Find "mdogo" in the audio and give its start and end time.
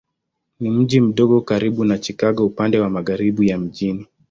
1.01-1.41